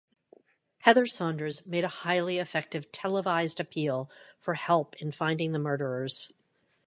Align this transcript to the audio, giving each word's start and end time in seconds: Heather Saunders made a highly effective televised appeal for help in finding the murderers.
Heather 0.79 1.05
Saunders 1.05 1.63
made 1.67 1.83
a 1.83 1.87
highly 1.99 2.39
effective 2.39 2.91
televised 2.91 3.59
appeal 3.59 4.09
for 4.39 4.55
help 4.55 4.95
in 4.95 5.11
finding 5.11 5.51
the 5.51 5.59
murderers. 5.59 6.31